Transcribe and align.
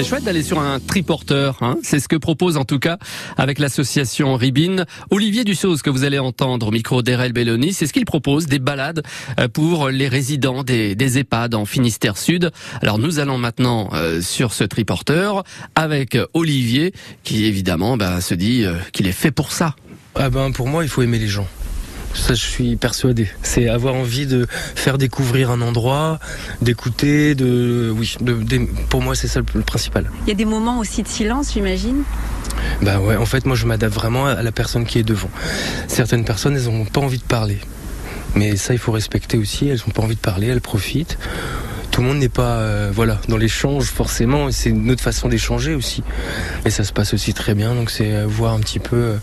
C'est 0.00 0.08
chouette 0.08 0.24
d'aller 0.24 0.42
sur 0.42 0.58
un 0.58 0.80
triporteur. 0.80 1.58
Hein 1.60 1.76
c'est 1.82 2.00
ce 2.00 2.08
que 2.08 2.16
propose 2.16 2.56
en 2.56 2.64
tout 2.64 2.78
cas 2.78 2.96
avec 3.36 3.58
l'association 3.58 4.34
Ribine. 4.34 4.86
Olivier 5.10 5.44
Dussauz 5.44 5.82
que 5.82 5.90
vous 5.90 6.04
allez 6.04 6.18
entendre 6.18 6.68
au 6.68 6.70
micro 6.70 7.02
d'Erel 7.02 7.34
Belloni, 7.34 7.74
c'est 7.74 7.86
ce 7.86 7.92
qu'il 7.92 8.06
propose, 8.06 8.46
des 8.46 8.60
balades 8.60 9.02
euh, 9.38 9.48
pour 9.48 9.90
les 9.90 10.08
résidents 10.08 10.62
des, 10.62 10.94
des 10.94 11.18
EHPAD 11.18 11.54
en 11.54 11.66
Finistère 11.66 12.16
Sud. 12.16 12.50
Alors 12.80 12.98
nous 12.98 13.18
allons 13.18 13.36
maintenant 13.36 13.90
euh, 13.92 14.22
sur 14.22 14.54
ce 14.54 14.64
triporteur 14.64 15.44
avec 15.74 16.16
Olivier 16.32 16.94
qui 17.22 17.44
évidemment 17.44 17.98
ben, 17.98 18.22
se 18.22 18.32
dit 18.32 18.64
euh, 18.64 18.76
qu'il 18.94 19.06
est 19.06 19.12
fait 19.12 19.32
pour 19.32 19.52
ça. 19.52 19.76
Ah 20.14 20.30
ben 20.30 20.50
pour 20.50 20.66
moi 20.66 20.82
il 20.82 20.88
faut 20.88 21.02
aimer 21.02 21.18
les 21.18 21.28
gens. 21.28 21.46
Ça, 22.14 22.34
je 22.34 22.42
suis 22.42 22.76
persuadé. 22.76 23.28
C'est 23.42 23.68
avoir 23.68 23.94
envie 23.94 24.26
de 24.26 24.46
faire 24.74 24.98
découvrir 24.98 25.50
un 25.50 25.60
endroit, 25.60 26.18
d'écouter, 26.60 27.34
de, 27.34 27.92
oui, 27.96 28.16
de, 28.20 28.66
pour 28.88 29.00
moi, 29.00 29.14
c'est 29.14 29.28
ça 29.28 29.40
le 29.54 29.62
principal. 29.62 30.10
Il 30.26 30.28
y 30.28 30.32
a 30.32 30.34
des 30.34 30.44
moments 30.44 30.78
aussi 30.78 31.02
de 31.02 31.08
silence, 31.08 31.52
j'imagine? 31.52 32.02
Bah 32.82 32.98
ouais, 32.98 33.16
en 33.16 33.26
fait, 33.26 33.46
moi, 33.46 33.56
je 33.56 33.66
m'adapte 33.66 33.94
vraiment 33.94 34.26
à 34.26 34.42
la 34.42 34.52
personne 34.52 34.84
qui 34.84 34.98
est 34.98 35.04
devant. 35.04 35.30
Certaines 35.86 36.24
personnes, 36.24 36.56
elles 36.56 36.64
n'ont 36.64 36.84
pas 36.84 37.00
envie 37.00 37.18
de 37.18 37.24
parler. 37.24 37.58
Mais 38.34 38.56
ça, 38.56 38.74
il 38.74 38.78
faut 38.78 38.92
respecter 38.92 39.38
aussi. 39.38 39.68
Elles 39.68 39.80
n'ont 39.86 39.92
pas 39.92 40.02
envie 40.02 40.16
de 40.16 40.20
parler, 40.20 40.48
elles 40.48 40.60
profitent 40.60 41.18
tout 41.90 42.02
le 42.02 42.06
monde 42.06 42.18
n'est 42.18 42.28
pas 42.28 42.58
euh, 42.58 42.90
voilà 42.92 43.18
dans 43.28 43.36
l'échange 43.36 43.86
forcément 43.86 44.48
et 44.48 44.52
c'est 44.52 44.70
une 44.70 44.90
autre 44.90 45.02
façon 45.02 45.28
d'échanger 45.28 45.74
aussi 45.74 46.02
et 46.64 46.70
ça 46.70 46.84
se 46.84 46.92
passe 46.92 47.14
aussi 47.14 47.34
très 47.34 47.54
bien 47.54 47.74
donc 47.74 47.90
c'est 47.90 48.14
euh, 48.14 48.26
voir 48.26 48.54
un 48.54 48.60
petit 48.60 48.78
peu 48.78 48.96
euh, 48.96 49.16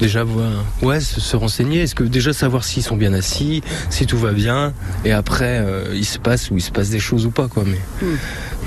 déjà 0.00 0.24
voir 0.24 0.64
ouais 0.82 1.00
se, 1.00 1.36
renseigner 1.36 1.82
est-ce 1.82 1.94
que 1.94 2.04
déjà 2.04 2.32
savoir 2.32 2.64
s'ils 2.64 2.82
sont 2.82 2.96
bien 2.96 3.12
assis 3.12 3.62
si 3.90 4.06
tout 4.06 4.18
va 4.18 4.32
bien 4.32 4.72
et 5.04 5.12
après 5.12 5.64
il 5.94 6.04
se 6.04 6.18
passe 6.18 6.50
ou 6.50 6.56
il 6.56 6.62
se 6.62 6.70
passe 6.70 6.90
des 6.90 6.98
choses 6.98 7.26
ou 7.26 7.30
pas 7.30 7.48
quoi 7.48 7.64
mais 7.66 7.78
hmm. 8.02 8.16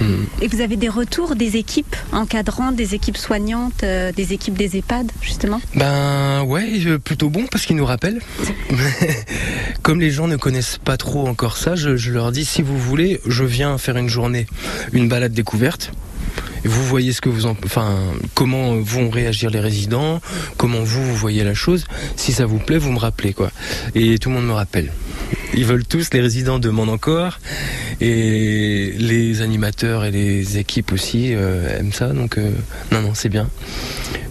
Hmm. 0.00 0.24
Et 0.40 0.48
vous 0.48 0.60
avez 0.60 0.76
des 0.76 0.88
retours 0.88 1.36
des 1.36 1.56
équipes 1.56 1.94
encadrantes, 2.12 2.76
des 2.76 2.94
équipes 2.94 3.16
soignantes, 3.16 3.84
des 3.84 4.32
équipes 4.32 4.56
des 4.56 4.76
EHPAD, 4.76 5.12
justement? 5.20 5.60
Ben 5.74 6.42
ouais, 6.44 6.98
plutôt 6.98 7.28
bon 7.28 7.46
parce 7.50 7.66
qu'ils 7.66 7.76
nous 7.76 7.84
rappellent. 7.84 8.20
Comme 9.82 10.00
les 10.00 10.10
gens 10.10 10.28
ne 10.28 10.36
connaissent 10.36 10.78
pas 10.82 10.96
trop 10.96 11.28
encore 11.28 11.56
ça, 11.56 11.74
je, 11.74 12.10
leur 12.10 12.32
dis 12.32 12.44
si 12.44 12.62
vous 12.62 12.78
voulez, 12.78 13.20
je 13.26 13.44
viens 13.44 13.78
faire 13.78 13.96
une 13.96 14.08
journée, 14.08 14.46
une 14.92 15.08
balade 15.08 15.32
découverte 15.32 15.92
vous 16.64 16.84
voyez 16.84 17.12
ce 17.12 17.20
que 17.20 17.28
vous 17.28 17.46
enfin 17.46 17.98
comment 18.34 18.76
vont 18.76 19.10
réagir 19.10 19.50
les 19.50 19.60
résidents, 19.60 20.20
comment 20.56 20.82
vous 20.82 21.04
vous 21.04 21.16
voyez 21.16 21.44
la 21.44 21.54
chose. 21.54 21.84
Si 22.16 22.32
ça 22.32 22.46
vous 22.46 22.58
plaît, 22.58 22.78
vous 22.78 22.92
me 22.92 22.98
rappelez 22.98 23.32
quoi. 23.32 23.50
Et 23.94 24.18
tout 24.18 24.28
le 24.28 24.36
monde 24.36 24.46
me 24.46 24.52
rappelle. 24.52 24.92
Ils 25.54 25.64
veulent 25.64 25.84
tous, 25.84 26.12
les 26.12 26.20
résidents 26.20 26.58
demandent 26.58 26.90
encore, 26.90 27.38
et 28.00 28.94
les 28.96 29.42
animateurs 29.42 30.04
et 30.04 30.10
les 30.10 30.58
équipes 30.58 30.92
aussi 30.92 31.34
euh, 31.34 31.78
aiment 31.78 31.92
ça. 31.92 32.08
Donc 32.08 32.38
euh, 32.38 32.50
non 32.90 33.02
non 33.02 33.12
c'est 33.14 33.28
bien. 33.28 33.48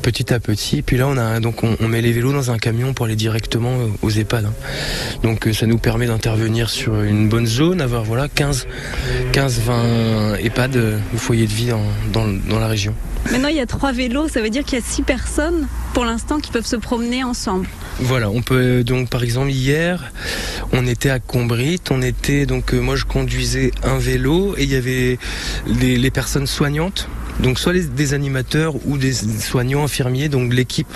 Petit 0.01 0.33
à 0.33 0.39
petit, 0.39 0.81
puis 0.81 0.97
là 0.97 1.07
on 1.07 1.17
a 1.17 1.39
donc 1.39 1.63
on, 1.63 1.87
met 1.87 2.01
les 2.01 2.11
vélos 2.11 2.33
dans 2.33 2.51
un 2.51 2.57
camion 2.57 2.93
pour 2.93 3.05
aller 3.05 3.15
directement 3.15 3.75
aux 4.01 4.09
EHPAD. 4.09 4.45
Hein. 4.45 4.53
Donc 5.23 5.47
euh, 5.47 5.53
ça 5.53 5.67
nous 5.67 5.77
permet 5.77 6.07
d'intervenir 6.07 6.69
sur 6.69 7.01
une 7.01 7.29
bonne 7.29 7.45
zone, 7.45 7.81
avoir 7.81 8.03
voilà 8.03 8.27
15 8.27 8.67
15 9.31 9.59
20 9.59 10.35
EHPAD 10.43 10.77
ou 11.13 11.17
foyers 11.17 11.47
de 11.47 11.51
vie 11.51 11.69
dans 12.11 12.27
dans, 12.47 12.59
la 12.59 12.67
région. 12.67 12.93
Maintenant, 13.31 13.49
il 13.49 13.55
y 13.55 13.61
a 13.61 13.65
trois 13.65 13.91
vélos, 13.91 14.27
ça 14.27 14.41
veut 14.41 14.49
dire 14.49 14.63
qu'il 14.63 14.79
y 14.79 14.81
a 14.81 14.85
six 14.85 15.03
personnes 15.03 15.67
pour 15.93 16.05
l'instant 16.05 16.39
qui 16.39 16.51
peuvent 16.51 16.65
se 16.65 16.75
promener 16.75 17.23
ensemble. 17.23 17.67
Voilà, 17.99 18.29
on 18.29 18.41
peut 18.41 18.83
donc 18.83 19.09
par 19.09 19.23
exemple 19.23 19.51
hier, 19.51 20.11
on 20.73 20.87
était 20.87 21.09
à 21.09 21.19
Combrit, 21.19 21.79
on 21.89 22.01
était 22.01 22.45
donc 22.45 22.73
euh, 22.73 22.79
moi 22.79 22.95
je 22.95 23.05
conduisais 23.05 23.71
un 23.83 23.97
vélo 23.97 24.55
et 24.57 24.63
il 24.63 24.71
y 24.71 24.75
avait 24.75 25.19
les, 25.67 26.11
personnes 26.11 26.47
soignantes 26.47 27.07
donc 27.41 27.59
soit 27.59 27.73
des 27.73 28.13
animateurs 28.13 28.75
ou 28.85 28.97
des 28.97 29.13
soignants 29.13 29.83
infirmiers, 29.83 30.29
donc 30.29 30.53
l'équipe 30.53 30.93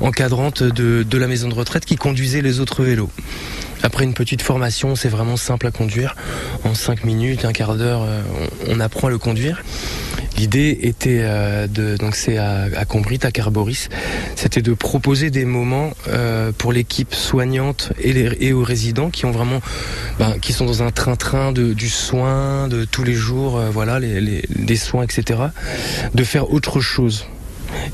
encadrante 0.00 0.62
de, 0.62 1.02
de, 1.02 1.18
la 1.18 1.26
maison 1.26 1.48
de 1.48 1.54
retraite 1.54 1.84
qui 1.84 1.96
conduisait 1.96 2.42
les 2.42 2.60
autres 2.60 2.82
vélos. 2.82 3.10
Après 3.82 4.04
une 4.04 4.14
petite 4.14 4.42
formation, 4.42 4.96
c'est 4.96 5.08
vraiment 5.08 5.36
simple 5.36 5.66
à 5.66 5.70
conduire. 5.70 6.16
En 6.64 6.74
5 6.74 7.04
minutes, 7.04 7.44
un 7.44 7.52
quart 7.52 7.76
d'heure, 7.76 8.02
euh, 8.02 8.22
on 8.66 8.80
apprend 8.80 9.08
à 9.08 9.10
le 9.10 9.18
conduire. 9.18 9.62
L'idée 10.38 10.78
était 10.82 11.22
euh, 11.22 11.66
de 11.66 11.96
donc 11.96 12.14
c'est 12.14 12.38
à, 12.38 12.68
à 12.76 12.82
à 12.82 13.30
Carboris, 13.32 13.88
c'était 14.36 14.62
de 14.62 14.72
proposer 14.72 15.30
des 15.30 15.44
moments 15.44 15.90
euh, 16.06 16.52
pour 16.56 16.72
l'équipe 16.72 17.12
soignante 17.12 17.92
et, 18.00 18.10
et 18.40 18.52
aux 18.52 18.62
résidents 18.62 19.10
qui 19.10 19.26
ont 19.26 19.32
vraiment, 19.32 19.60
ben, 20.20 20.38
qui 20.40 20.52
sont 20.52 20.64
dans 20.64 20.84
un 20.84 20.92
train-train 20.92 21.50
de, 21.50 21.72
du 21.72 21.88
soin 21.88 22.68
de 22.68 22.84
tous 22.84 23.02
les 23.02 23.14
jours, 23.14 23.60
voilà, 23.72 23.98
les, 23.98 24.20
les, 24.20 24.44
des 24.54 24.76
soins, 24.76 25.02
etc. 25.02 25.40
De 26.14 26.22
faire 26.22 26.52
autre 26.52 26.80
chose 26.80 27.26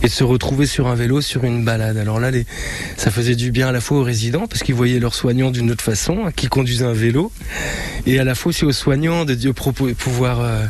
et 0.02 0.06
de 0.06 0.12
se 0.12 0.24
retrouver 0.24 0.66
sur 0.66 0.86
un 0.86 0.94
vélo 0.94 1.20
sur 1.20 1.44
une 1.44 1.64
balade. 1.64 1.96
Alors 1.96 2.20
là, 2.20 2.30
ça 2.96 3.10
faisait 3.10 3.34
du 3.34 3.50
bien 3.50 3.68
à 3.68 3.72
la 3.72 3.80
fois 3.80 3.98
aux 3.98 4.02
résidents 4.02 4.46
parce 4.46 4.62
qu'ils 4.62 4.74
voyaient 4.74 5.00
leurs 5.00 5.14
soignants 5.14 5.50
d'une 5.50 5.70
autre 5.70 5.84
façon, 5.84 6.26
hein, 6.26 6.32
qui 6.34 6.48
conduisaient 6.48 6.84
un 6.84 6.92
vélo, 6.92 7.32
et 8.06 8.18
à 8.18 8.24
la 8.24 8.34
fois 8.34 8.50
aussi 8.50 8.64
aux 8.64 8.72
soignants 8.72 9.24
de, 9.24 9.34
pouvoir 9.92 10.40
euh, 10.40 10.64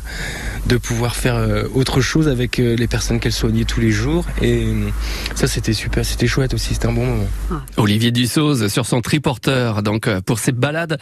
de 0.67 0.77
pouvoir 0.77 1.17
faire 1.17 1.37
euh, 1.37 1.65
autre 1.75 2.01
chose 2.01 2.29
avec 2.29 2.59
euh, 2.59 2.77
les 2.77 2.87
personnes 2.87 3.21
qu'elles 3.21 3.33
soignaient 3.33 3.65
tous 3.65 3.81
les 3.81 3.91
jours. 3.91 4.25
Et 4.43 4.67
ça, 5.35 5.47
c'était 5.47 5.73
super, 5.73 6.05
c'était 6.05 6.27
chouette 6.27 6.55
aussi, 6.55 6.75
c'était 6.75 6.87
un 6.87 6.93
bon 6.93 7.07
moment. 7.07 7.29
Ah. 7.51 7.63
Olivier 7.77 8.11
Dussauz 8.11 8.69
sur 8.69 8.87
son 8.87 9.01
triporteur, 9.01 9.83
donc 9.83 10.09
pour 10.21 10.39
cette 10.39 10.57
balade 10.57 10.99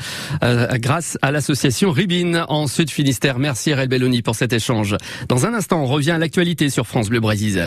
grâce 0.75 1.19
à 1.23 1.31
l'association 1.31 1.91
Ribine 1.91 2.45
en 2.49 2.67
Sud 2.67 2.91
Finistère. 2.91 3.39
Merci 3.39 3.73
RL 3.75 3.89
Belloni 3.89 4.23
pour 4.23 4.35
cet 4.35 4.53
échange. 4.53 4.97
Dans 5.29 5.47
un 5.47 5.55
instant, 5.55 5.83
on 5.83 5.87
revient 5.87 6.13
à 6.13 6.19
l'actualité 6.19 6.71
sur 6.71 6.87
France 6.87 7.09
Bleu 7.09 7.21
Brésil. 7.21 7.53